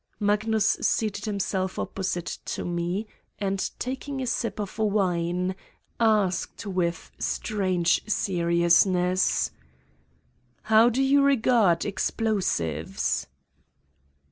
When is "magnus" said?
0.19-0.79